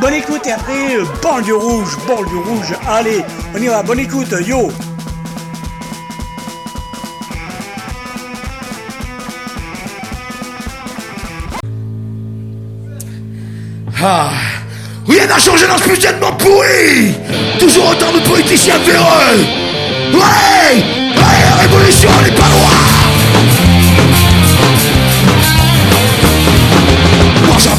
Bonne 0.00 0.14
écoute 0.14 0.46
et 0.46 0.52
après, 0.52 0.96
euh, 0.96 1.04
banlieue 1.20 1.56
rouge, 1.56 1.98
banlieue 2.06 2.38
rouge, 2.38 2.72
allez, 2.88 3.24
on 3.52 3.60
y 3.60 3.66
va, 3.66 3.82
bonne 3.82 3.98
écoute, 3.98 4.32
yo. 4.46 4.70
Ah 14.00 14.30
Rien 15.08 15.26
n'a 15.26 15.38
changé 15.38 15.66
dans 15.66 15.78
ce 15.78 15.82
putain 15.82 16.12
de 16.12 16.20
monde 16.20 16.38
pourri. 16.38 17.14
Toujours 17.58 17.90
autant 17.90 18.12
de 18.12 18.20
politiciens 18.20 18.78
véreux. 18.78 19.46
Ouais 20.12 20.76
Ouais, 20.76 21.40
la 21.44 21.56
révolution, 21.62 22.08
elle 22.20 22.32
est 22.32 22.36
pas 22.36 22.48
loin 22.48 22.71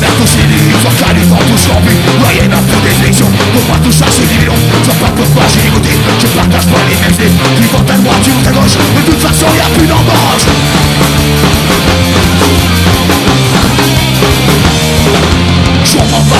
Moi 0.03 0.11
j'emmerde 0.11 0.19
tous 0.19 0.27
ces 0.27 0.47
lignes, 0.47 0.73
soit 0.81 1.07
califant 1.07 1.37
tous 1.47 1.67
leur 1.67 1.79
but 1.81 1.95
Rien 2.27 2.47
n'a 2.47 2.57
fait 2.57 2.81
des 2.83 3.03
élections, 3.03 3.31
pour 3.53 3.63
moi 3.67 3.77
tout 3.83 3.91
ça 3.91 4.05
c'est 4.09 4.27
des 4.27 4.37
millions 4.39 4.55
Je 4.81 4.91
vois 4.91 5.07
pas 5.07 5.13
pourquoi 5.15 5.43
j'ai 5.47 5.67
écouté, 5.67 5.89
je 6.19 6.27
partage 6.27 6.67
pas 6.67 6.83
les 6.89 6.95
mêmes 6.95 7.13
idées 7.13 7.31
Tu 7.55 7.63
votes 7.67 7.83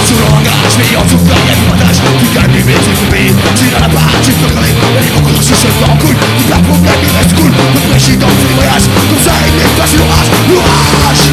plus 0.02 0.16
d'embauche 0.18 0.54
Je 0.70 0.78
mais 0.78 0.98
en 0.98 1.04
y'a 1.04 1.56
du 1.56 1.66
montage. 1.70 2.00
Tu 2.20 2.28
du 2.48 2.64
métier 2.64 2.94
du 2.94 3.06
pays, 3.12 3.34
tu 3.56 3.66
n'en 3.70 3.86
as 3.86 3.90
pas, 3.90 4.08
tu 4.24 4.32
peux 4.32 4.48
crever 4.48 4.74
La 4.96 5.02
démocratie 5.02 5.54
se 5.54 5.68
fait 5.68 5.86
en 5.86 5.96
couille, 5.98 6.16
tout 6.16 6.50
la 6.50 6.58
problème 6.58 7.00
il 7.04 7.12
reste 7.18 7.34
cool. 7.36 7.52
Le 7.52 7.80
président 7.90 8.28
fait 8.28 8.48
des 8.48 8.54
voyages, 8.56 8.88
ça 9.24 9.34
il 9.46 9.54
l'orage. 9.98 10.30
L'orage 10.50 11.24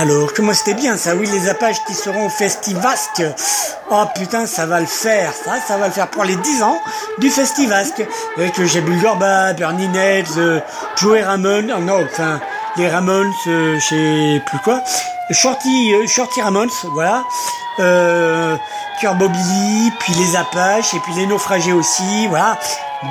Alors, 0.00 0.32
comment 0.32 0.54
c'était 0.54 0.72
bien 0.72 0.96
ça 0.96 1.14
Oui, 1.14 1.28
les 1.30 1.50
Apaches 1.50 1.84
qui 1.84 1.92
seront 1.92 2.24
au 2.24 2.28
Festivasque. 2.30 3.22
Oh 3.90 4.04
putain, 4.14 4.46
ça 4.46 4.64
va 4.64 4.80
le 4.80 4.86
faire, 4.86 5.34
ça, 5.34 5.60
ça 5.60 5.76
va 5.76 5.88
le 5.88 5.92
faire 5.92 6.08
pour 6.08 6.24
les 6.24 6.36
10 6.36 6.62
ans 6.62 6.80
du 7.18 7.28
Festivasque. 7.28 8.02
Avec 8.38 8.58
euh, 8.58 8.66
Jabul 8.66 8.98
Gorba, 8.98 9.52
Bernie 9.52 9.90
euh, 9.94 10.60
Joey 10.96 11.22
Ramon, 11.22 11.66
oh 11.76 11.80
non, 11.80 12.02
enfin, 12.02 12.40
les 12.78 12.88
Ramones, 12.88 13.30
euh, 13.48 13.78
je 13.78 13.84
sais 13.84 14.42
plus 14.46 14.58
quoi. 14.60 14.82
Shorty, 15.32 15.92
euh, 15.92 16.06
Shorty 16.06 16.40
voilà. 16.94 17.22
Euh, 17.78 18.56
Billy, 19.02 19.92
puis 19.98 20.14
les 20.14 20.34
Apaches, 20.34 20.94
et 20.94 21.00
puis 21.00 21.12
les 21.12 21.26
naufragés 21.26 21.74
aussi, 21.74 22.26
voilà. 22.28 22.58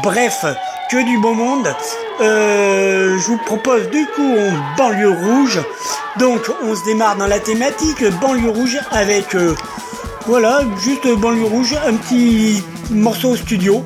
Bref, 0.03 0.45
que 0.91 1.03
du 1.03 1.17
beau 1.17 1.33
monde. 1.33 1.67
Euh, 2.21 3.17
je 3.17 3.25
vous 3.25 3.37
propose 3.37 3.89
du 3.89 4.05
coup 4.15 4.35
en 4.37 4.75
banlieue 4.77 5.09
rouge. 5.09 5.59
Donc 6.19 6.41
on 6.63 6.75
se 6.75 6.85
démarre 6.85 7.15
dans 7.15 7.25
la 7.25 7.39
thématique 7.39 8.03
banlieue 8.21 8.51
rouge 8.51 8.77
avec 8.91 9.33
euh, 9.33 9.55
voilà 10.27 10.61
juste 10.83 11.07
banlieue 11.17 11.45
rouge, 11.45 11.75
un 11.87 11.95
petit 11.95 12.63
morceau 12.91 13.35
studio. 13.35 13.83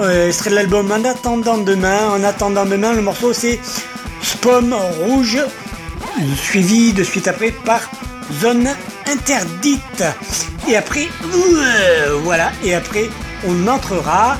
Euh, 0.00 0.30
ce 0.30 0.38
serait 0.38 0.50
l'album 0.50 0.92
En 0.92 1.02
attendant 1.04 1.56
demain. 1.56 2.10
En 2.10 2.22
attendant 2.24 2.66
demain, 2.66 2.92
le 2.92 3.00
morceau 3.00 3.32
c'est 3.32 3.58
Spom 4.22 4.74
rouge, 5.00 5.38
suivi 6.36 6.92
de 6.92 7.02
suite 7.02 7.26
après 7.26 7.52
par 7.52 7.80
Zone 8.42 8.68
interdite. 9.10 10.04
Et 10.68 10.76
après, 10.76 11.08
voilà, 12.22 12.50
et 12.62 12.74
après 12.74 13.08
on 13.46 13.66
entrera 13.66 14.36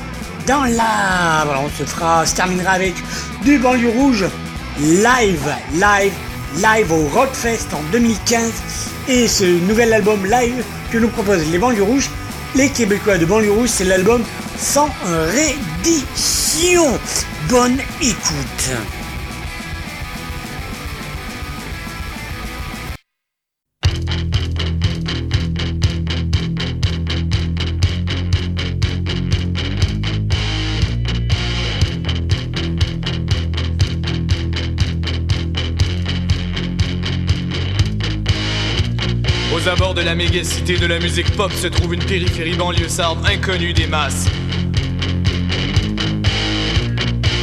dans 0.49 0.65
la... 0.65 1.45
Voilà, 1.45 1.61
on 1.61 1.69
se 1.69 1.85
fera, 1.85 2.25
se 2.25 2.35
terminera 2.35 2.73
avec 2.73 2.95
du 3.45 3.59
banlieue 3.59 3.91
rouge 3.91 4.25
live, 4.81 5.55
live, 5.75 6.13
live 6.57 6.93
au 6.93 7.07
Rockfest 7.09 7.67
en 7.75 7.83
2015 7.93 8.51
et 9.09 9.29
ce 9.29 9.45
nouvel 9.45 9.93
album 9.93 10.25
live 10.25 10.65
que 10.91 10.99
nous 10.99 11.09
proposent 11.09 11.47
les 11.51 11.59
banlieues 11.59 11.83
rouges, 11.83 12.09
les 12.55 12.71
Québécois 12.71 13.19
de 13.19 13.27
banlieue 13.27 13.53
rouge, 13.53 13.69
c'est 13.69 13.85
l'album 13.85 14.23
sans 14.57 14.89
réédition. 15.35 16.99
Bonne 17.51 17.79
écoute. 18.01 18.98
La 40.09 40.15
mégacité 40.15 40.79
de 40.79 40.87
la 40.87 40.99
musique 40.99 41.31
pop 41.33 41.53
se 41.53 41.67
trouve 41.67 41.93
une 41.93 42.03
périphérie 42.03 42.55
banlieusarde 42.55 43.19
inconnue 43.27 43.75
des 43.75 43.87
masses. 43.87 44.25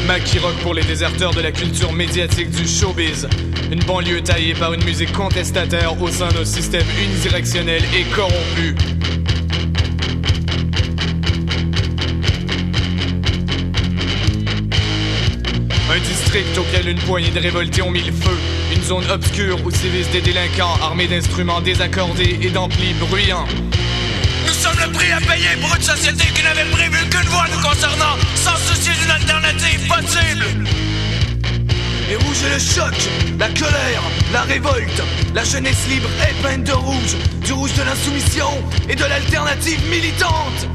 Maquis 0.08 0.40
rock 0.40 0.56
pour 0.64 0.74
les 0.74 0.82
déserteurs 0.82 1.36
de 1.36 1.42
la 1.42 1.52
culture 1.52 1.94
médiatique 1.94 2.50
du 2.50 2.68
showbiz. 2.68 3.28
Une 3.72 3.84
banlieue 3.84 4.24
taillée 4.24 4.56
par 4.56 4.74
une 4.74 4.84
musique 4.84 5.12
contestataire 5.12 6.02
au 6.02 6.10
sein 6.10 6.30
d'un 6.30 6.44
système 6.44 6.88
unidirectionnel 7.00 7.84
et 7.96 8.04
corrompu. 8.16 8.76
Un 15.92 16.00
district 16.00 16.58
auquel 16.58 16.88
une 16.90 17.00
poignée 17.02 17.30
de 17.30 17.40
révoltés 17.40 17.84
ont 17.84 17.92
mis 17.92 18.02
le 18.02 18.12
feu. 18.12 18.65
Une 18.86 19.02
zone 19.02 19.12
obscure 19.12 19.66
où 19.66 19.72
sévissent 19.72 20.12
des 20.12 20.22
délinquants 20.22 20.78
armés 20.80 21.08
d'instruments 21.08 21.60
désaccordés 21.60 22.38
et 22.40 22.52
d'amplis 22.52 22.94
bruyants. 22.94 23.48
Nous 24.46 24.54
sommes 24.54 24.78
le 24.80 24.92
prix 24.92 25.12
à 25.12 25.20
payer 25.22 25.56
pour 25.60 25.76
une 25.76 25.82
société 25.82 26.26
qui 26.36 26.44
n'avait 26.44 26.70
prévu 26.70 26.98
qu'une 27.10 27.28
voie 27.30 27.46
nous 27.52 27.68
concernant, 27.68 28.16
sans 28.36 28.56
soucier 28.58 28.94
d'une 29.02 29.10
alternative 29.10 29.88
possible. 29.88 30.46
Et 32.12 32.16
rouge 32.16 32.44
est 32.46 32.54
le 32.54 32.60
choc, 32.60 32.94
la 33.40 33.48
colère, 33.48 34.04
la 34.32 34.42
révolte. 34.44 35.02
La 35.34 35.44
jeunesse 35.44 35.88
libre 35.90 36.10
est 36.22 36.44
peinte 36.44 36.66
de 36.66 36.74
rouge, 36.74 37.16
du 37.44 37.54
rouge 37.54 37.74
de 37.74 37.82
l'insoumission 37.82 38.50
et 38.88 38.94
de 38.94 39.04
l'alternative 39.04 39.82
militante. 39.90 40.75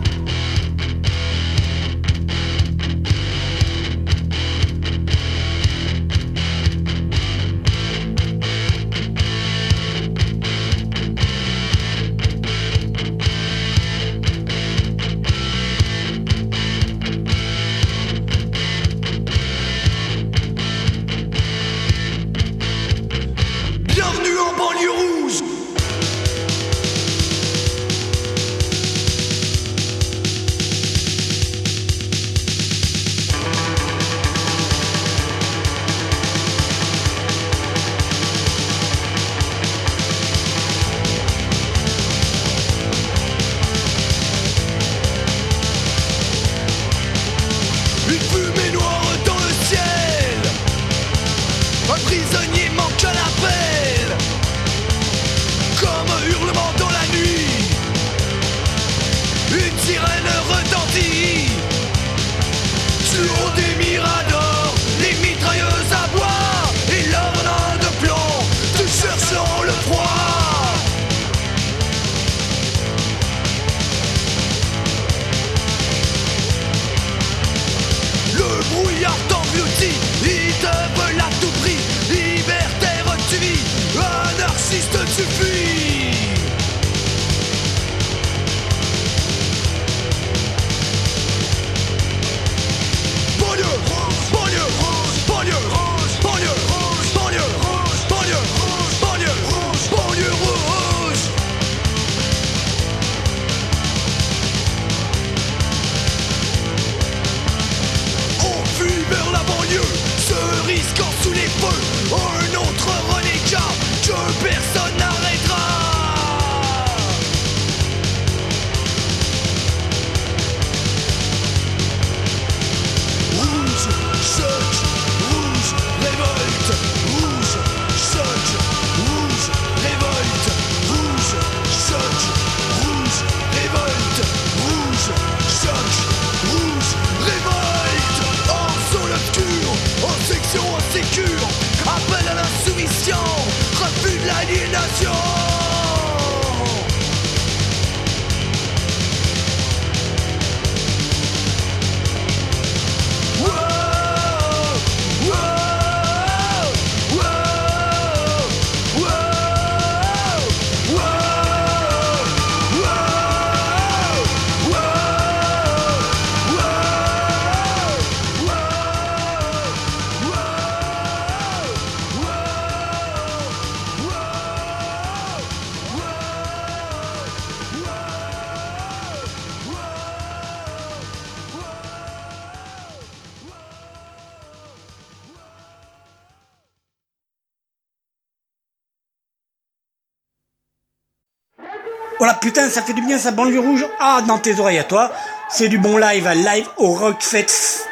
Putain, 192.51 192.69
ça 192.69 192.83
fait 192.83 192.95
du 192.95 193.03
bien 193.03 193.17
ça, 193.17 193.31
banlieue 193.31 193.61
rouge. 193.61 193.87
Ah, 194.01 194.23
dans 194.27 194.39
tes 194.39 194.59
oreilles 194.59 194.81
à 194.81 194.85
toi. 194.85 195.13
C'est 195.49 195.69
du 195.69 195.79
bon 195.79 195.97
live 195.97 196.29
live 196.35 196.67
au 196.79 196.95
Rockfest 196.95 197.87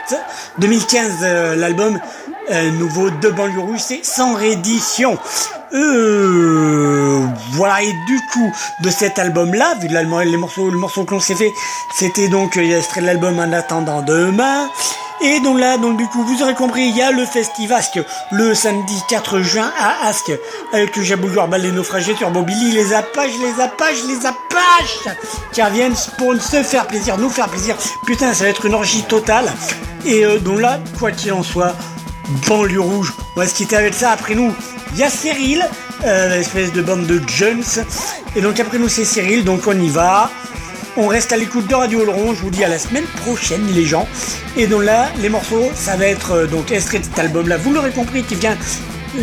2015, 0.59 1.19
euh, 1.23 1.55
l'album 1.55 2.01
euh, 2.51 2.71
nouveau 2.73 3.09
de 3.11 3.29
banlieue 3.31 3.61
rouge, 3.61 3.79
c'est 3.79 4.05
sans 4.05 4.35
réédition. 4.35 5.17
Euh, 5.73 7.27
voilà, 7.53 7.83
et 7.83 7.93
du 8.07 8.21
coup, 8.33 8.53
de 8.83 8.91
cet 8.91 9.19
album-là, 9.19 9.75
vu 9.81 9.89
l'allemand, 9.89 10.21
les 10.21 10.37
morceaux, 10.37 10.71
le 10.71 10.79
morceau 10.79 11.05
que 11.05 11.13
l'on 11.13 11.21
s'est 11.21 11.35
fait, 11.35 11.53
c'était 11.95 12.29
donc, 12.29 12.57
il 12.57 12.73
a 12.73 12.79
extrait 12.79 13.01
de 13.01 13.07
l'album 13.07 13.39
En 13.39 13.53
attendant 13.53 14.03
demain. 14.03 14.69
Et 15.21 15.41
donc 15.41 15.59
là, 15.59 15.79
donc 15.79 15.97
du 15.97 16.07
coup, 16.07 16.23
vous 16.23 16.43
aurez 16.43 16.55
compris, 16.55 16.87
il 16.87 16.97
y 16.97 17.03
a 17.03 17.11
le 17.11 17.25
Festivasque 17.27 17.99
le 18.31 18.55
samedi 18.55 19.03
4 19.09 19.41
juin 19.41 19.73
à 19.77 20.07
Asque 20.07 20.31
avec 20.73 20.95
le 20.97 21.03
Jabou 21.03 21.29
Bal 21.49 21.61
les 21.61 21.73
naufragés 21.73 22.15
sur 22.15 22.31
Billy, 22.31 22.71
les 22.71 22.93
Apaches, 22.93 23.33
les 23.41 23.61
Apaches, 23.61 24.05
les 24.07 24.27
Apaches 24.27 25.17
qui 25.53 25.61
reviennent 25.61 25.97
pour 26.19 26.41
se 26.41 26.63
faire 26.63 26.87
plaisir, 26.87 27.19
nous 27.19 27.31
faire 27.31 27.49
plaisir. 27.49 27.75
Putain, 28.07 28.33
ça 28.33 28.45
va 28.45 28.51
être 28.51 28.65
une 28.67 28.75
orgie 28.75 29.03
totale. 29.03 29.53
Et 30.07 30.25
euh, 30.25 30.39
donc 30.39 30.61
là, 30.61 30.79
quoi 31.01 31.11
qu'il 31.11 31.33
en 31.33 31.43
soit, 31.43 31.75
banlieue 32.49 32.81
rouge, 32.81 33.13
on 33.37 33.41
va 33.41 33.47
se 33.47 33.55
quitter 33.55 33.77
avec 33.77 33.95
ça. 33.95 34.11
Après 34.11 34.35
nous, 34.35 34.53
il 34.93 34.99
y 34.99 35.03
a 35.03 35.11
Cyril, 35.11 35.65
euh, 36.05 36.37
l'espèce 36.37 36.73
de 36.73 36.83
bande 36.83 37.07
de 37.07 37.21
jeunes. 37.29 37.63
Et 38.37 38.41
donc 38.41 38.61
après 38.61 38.79
nous, 38.79 38.89
c'est 38.89 39.05
Cyril, 39.05 39.45
donc 39.45 39.67
on 39.67 39.79
y 39.79 39.89
va. 39.89 40.31
On 40.97 41.07
reste 41.07 41.33
à 41.33 41.37
l'écoute 41.37 41.69
de 41.69 41.75
Radio 41.75 42.01
Oloron. 42.01 42.35
Je 42.35 42.41
vous 42.41 42.51
dis 42.51 42.65
à 42.65 42.69
la 42.69 42.79
semaine 42.79 43.05
prochaine, 43.25 43.65
les 43.73 43.85
gens. 43.85 44.09
Et 44.57 44.67
donc 44.67 44.83
là, 44.83 45.09
les 45.21 45.29
morceaux, 45.29 45.71
ça 45.75 45.97
va 45.97 46.07
être 46.07 46.33
euh, 46.33 46.47
donc 46.47 46.73
extrait 46.73 46.99
de 46.99 47.05
cet 47.05 47.19
album-là. 47.19 47.57
Vous 47.57 47.73
l'aurez 47.73 47.93
compris, 47.93 48.25
qui 48.25 48.35
vient 48.35 48.57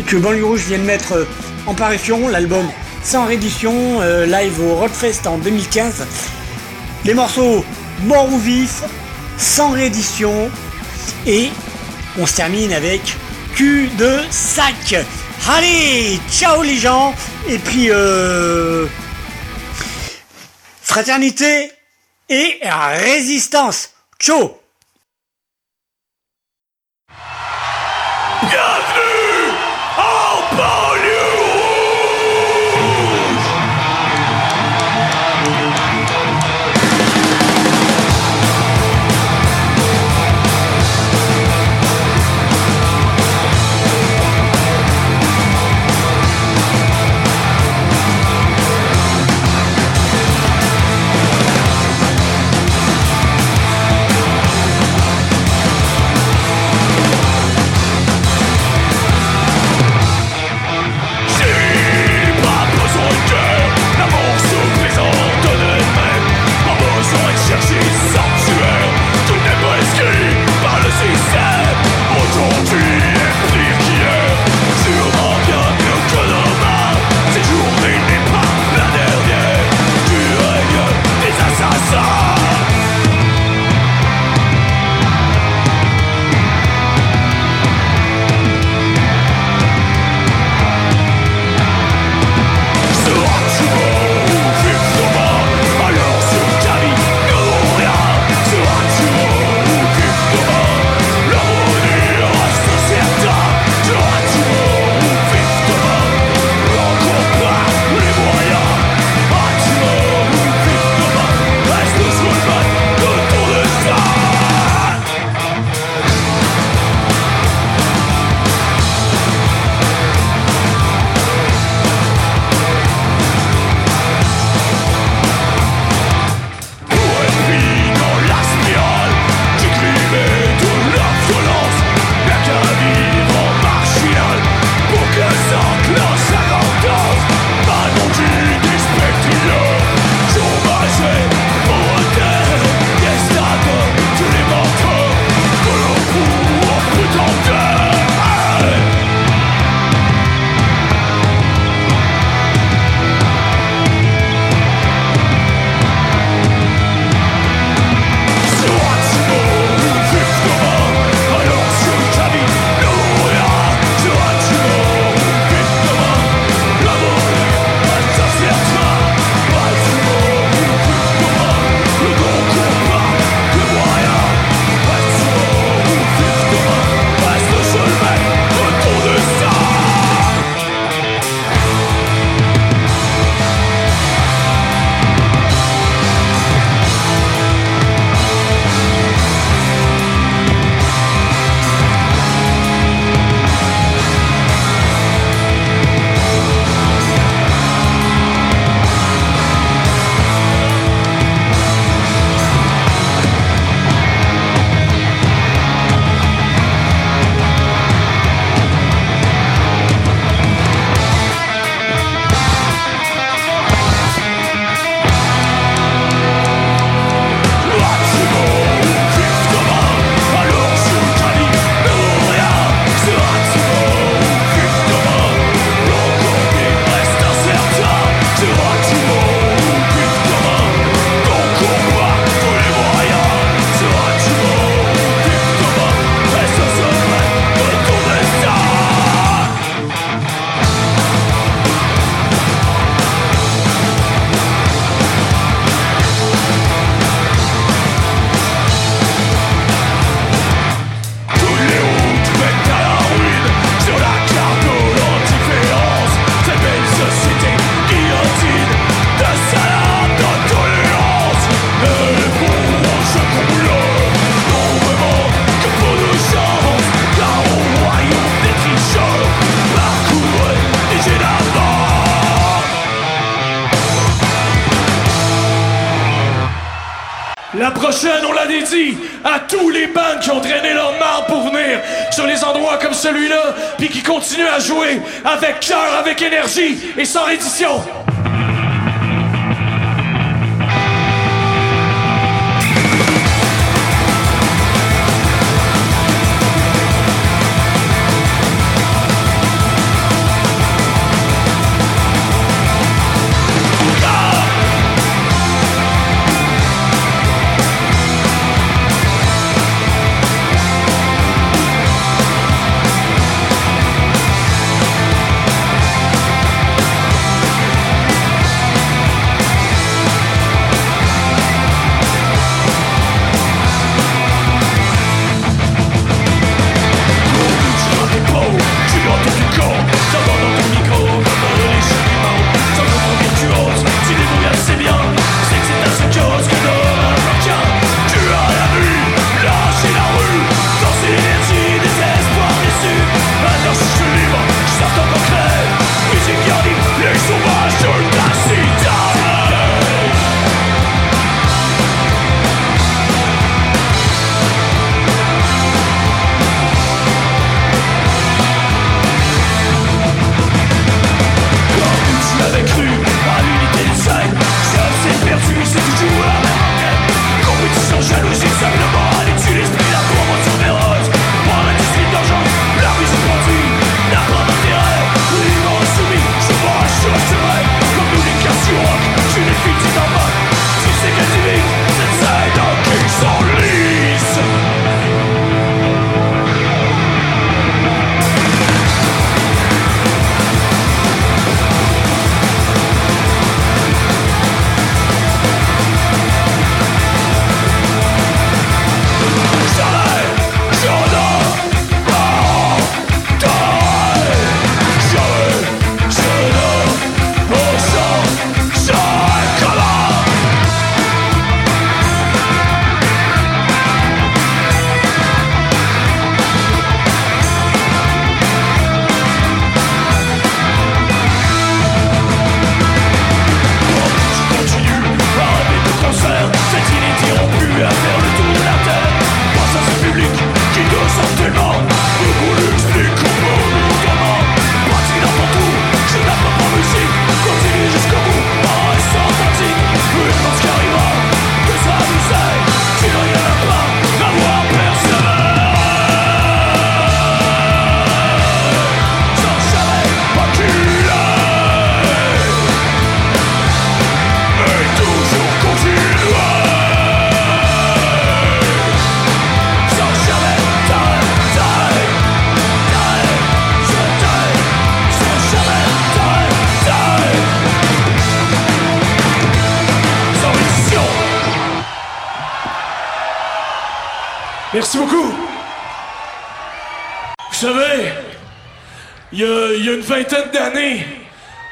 que 0.06 0.16
Banlieue 0.16 0.44
Rouge 0.44 0.64
vient 0.66 0.78
de 0.78 0.84
mettre 0.84 1.12
euh, 1.12 1.24
en 1.66 1.74
parution 1.74 2.28
l'album 2.28 2.66
sans 3.02 3.26
réédition 3.26 4.00
euh, 4.00 4.26
live 4.26 4.60
au 4.60 4.74
Rockfest 4.74 5.26
en 5.26 5.38
2015. 5.38 6.06
Les 7.04 7.14
morceaux 7.14 7.64
Mort 8.04 8.32
ou 8.32 8.38
vif, 8.38 8.82
sans 9.38 9.70
réédition. 9.70 10.50
Et 11.26 11.50
on 12.18 12.26
se 12.26 12.36
termine 12.36 12.72
avec 12.72 13.00
cul 13.54 13.88
de 13.98 14.18
sac. 14.30 14.96
Allez, 15.48 16.18
ciao 16.30 16.62
les 16.62 16.76
gens. 16.78 17.14
Et 17.48 17.58
puis 17.58 17.90
euh, 17.90 18.86
fraternité 20.82 21.70
et 22.28 22.60
résistance. 22.64 23.90
Ciao 24.18 24.65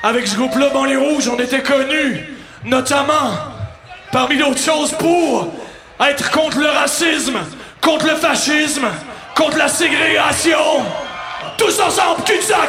Avec 0.05 0.29
ce 0.29 0.37
groupe-là, 0.37 0.69
dans 0.69 0.85
les 0.85 0.97
rouges, 0.97 1.31
on 1.31 1.39
était 1.39 1.63
connus, 1.63 2.29
notamment, 2.63 3.39
parmi 4.13 4.37
d'autres 4.37 4.61
choses, 4.61 4.93
pour 4.93 5.49
être 5.99 6.31
contre 6.31 6.59
le 6.59 6.69
racisme, 6.69 7.39
contre 7.81 8.09
le 8.09 8.17
fascisme, 8.17 8.87
contre 9.35 9.57
la 9.57 9.69
ségrégation. 9.69 10.59
Tous 11.57 11.81
ensemble, 11.81 12.23
cul-de-sac! 12.25 12.69